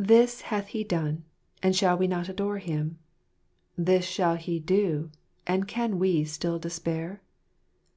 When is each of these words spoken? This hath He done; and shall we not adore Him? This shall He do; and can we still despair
This 0.00 0.40
hath 0.50 0.66
He 0.74 0.82
done; 0.82 1.22
and 1.62 1.76
shall 1.76 1.96
we 1.96 2.08
not 2.08 2.28
adore 2.28 2.58
Him? 2.58 2.98
This 3.78 4.04
shall 4.04 4.34
He 4.34 4.58
do; 4.58 5.12
and 5.46 5.68
can 5.68 6.00
we 6.00 6.24
still 6.24 6.58
despair 6.58 7.22